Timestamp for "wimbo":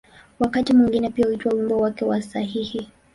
1.53-1.77